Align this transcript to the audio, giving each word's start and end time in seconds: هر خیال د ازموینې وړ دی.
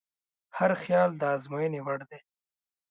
هر 0.57 0.71
خیال 0.83 1.09
د 1.17 1.21
ازموینې 1.35 1.79
وړ 1.85 1.99
دی. 2.09 2.19